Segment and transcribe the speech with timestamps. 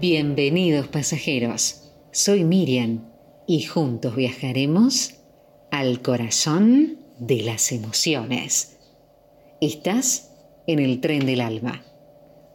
[0.00, 3.08] Bienvenidos pasajeros, soy Miriam
[3.46, 5.14] y juntos viajaremos
[5.70, 8.76] al corazón de las emociones.
[9.60, 10.32] Estás
[10.66, 11.84] en el tren del alma.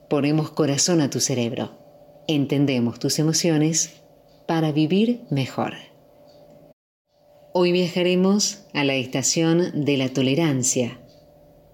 [0.09, 1.77] Ponemos corazón a tu cerebro,
[2.27, 4.01] entendemos tus emociones
[4.45, 5.75] para vivir mejor.
[7.53, 10.99] Hoy viajaremos a la estación de la tolerancia.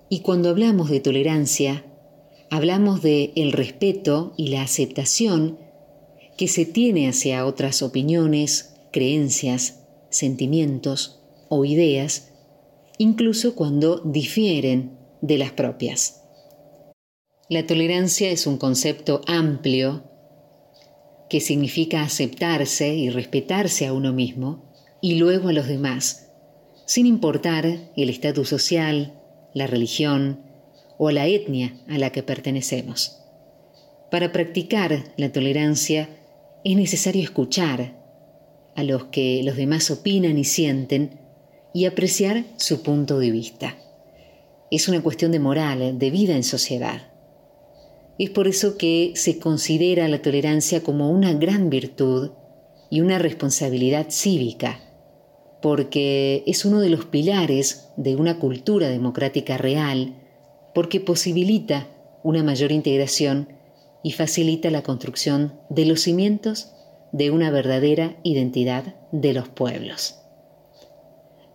[0.09, 1.83] Y cuando hablamos de tolerancia,
[2.49, 5.59] hablamos de el respeto y la aceptación
[6.37, 12.31] que se tiene hacia otras opiniones, creencias, sentimientos o ideas,
[12.97, 16.21] incluso cuando difieren de las propias.
[17.49, 20.03] La tolerancia es un concepto amplio
[21.29, 24.71] que significa aceptarse y respetarse a uno mismo
[25.01, 26.31] y luego a los demás,
[26.85, 29.19] sin importar el estatus social,
[29.53, 30.44] la religión,
[30.97, 33.21] o la etnia a la que pertenecemos.
[34.11, 36.09] Para practicar la tolerancia
[36.63, 37.93] es necesario escuchar
[38.75, 41.19] a los que los demás opinan y sienten
[41.73, 43.77] y apreciar su punto de vista.
[44.71, 47.11] Es una cuestión de moral, de vida en sociedad.
[48.17, 52.31] Es por eso que se considera la tolerancia como una gran virtud
[52.89, 54.79] y una responsabilidad cívica,
[55.61, 60.15] porque es uno de los pilares de una cultura democrática real
[60.75, 61.87] porque posibilita
[62.21, 63.47] una mayor integración
[64.03, 66.73] y facilita la construcción de los cimientos
[67.13, 70.19] de una verdadera identidad de los pueblos.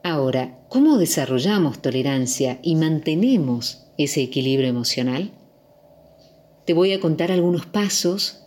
[0.03, 5.33] Ahora, ¿cómo desarrollamos tolerancia y mantenemos ese equilibrio emocional?
[6.65, 8.47] Te voy a contar algunos pasos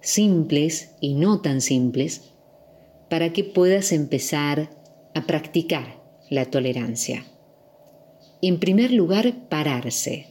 [0.00, 2.30] simples y no tan simples
[3.10, 4.70] para que puedas empezar
[5.14, 7.26] a practicar la tolerancia.
[8.44, 10.26] En primer lugar, pararse.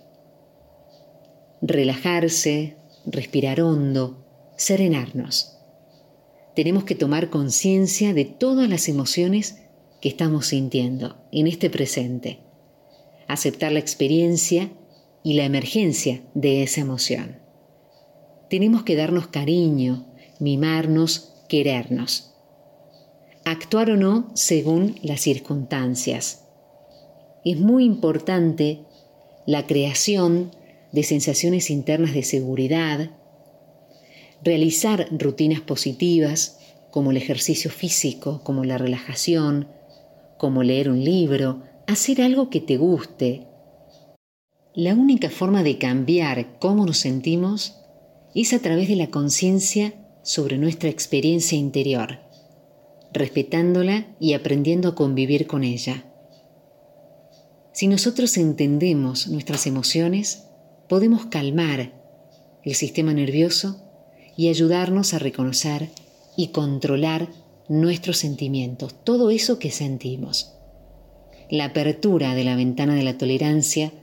[1.61, 4.25] Relajarse, respirar hondo,
[4.57, 5.57] serenarnos.
[6.53, 9.61] Tenemos que tomar conciencia de todas las emociones
[10.01, 12.39] que estamos sintiendo en este presente.
[13.29, 14.73] Aceptar la experiencia
[15.23, 17.39] y la emergencia de esa emoción.
[18.49, 20.05] Tenemos que darnos cariño,
[20.37, 22.33] mimarnos, querernos.
[23.45, 26.40] Actuar o no según las circunstancias
[27.43, 28.81] es muy importante
[29.45, 30.51] la creación
[30.91, 33.11] de sensaciones internas de seguridad,
[34.43, 36.59] realizar rutinas positivas
[36.91, 39.67] como el ejercicio físico, como la relajación,
[40.37, 43.47] como leer un libro, hacer algo que te guste.
[44.73, 47.77] La única forma de cambiar cómo nos sentimos
[48.35, 52.19] es a través de la conciencia sobre nuestra experiencia interior,
[53.13, 56.10] respetándola y aprendiendo a convivir con ella.
[57.73, 60.43] Si nosotros entendemos nuestras emociones,
[60.89, 61.93] podemos calmar
[62.63, 63.81] el sistema nervioso
[64.35, 65.89] y ayudarnos a reconocer
[66.35, 67.29] y controlar
[67.69, 70.53] nuestros sentimientos, todo eso que sentimos.
[71.49, 73.93] La apertura de la ventana de la tolerancia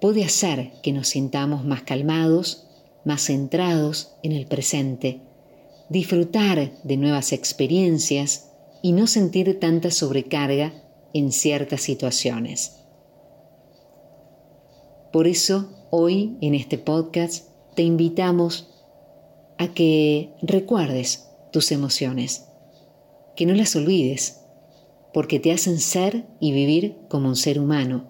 [0.00, 2.66] puede hacer que nos sintamos más calmados,
[3.04, 5.20] más centrados en el presente,
[5.88, 8.50] disfrutar de nuevas experiencias
[8.82, 10.72] y no sentir tanta sobrecarga
[11.12, 12.79] en ciertas situaciones.
[15.12, 18.68] Por eso, hoy en este podcast te invitamos
[19.58, 22.46] a que recuerdes tus emociones,
[23.34, 24.42] que no las olvides,
[25.12, 28.04] porque te hacen ser y vivir como un ser humano.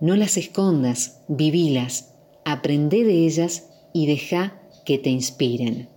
[0.00, 2.12] No las escondas, vivílas,
[2.44, 5.88] aprende de ellas y deja que te inspiren.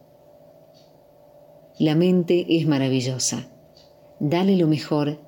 [1.78, 3.50] La mente es maravillosa.
[4.22, 5.20] Dale lo mejor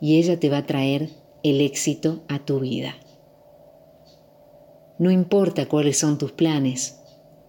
[0.00, 1.10] y ella te va a traer
[1.42, 2.94] el éxito a tu vida.
[4.98, 7.00] No importa cuáles son tus planes,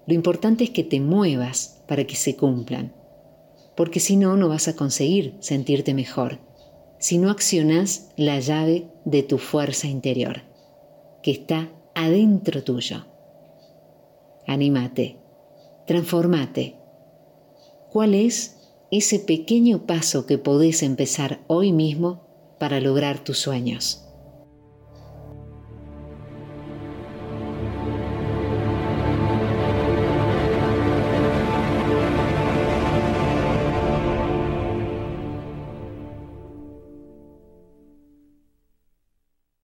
[0.06, 2.94] lo importante es que te muevas para que se cumplan,
[3.76, 6.40] porque si no, no vas a conseguir sentirte mejor,
[7.00, 10.42] si no accionas la llave de tu fuerza interior,
[11.22, 13.06] que está adentro tuyo.
[14.46, 15.18] Anímate,
[15.86, 16.76] transformate.
[17.92, 18.58] ¿Cuál es
[18.92, 24.07] ese pequeño paso que podés empezar hoy mismo para lograr tus sueños?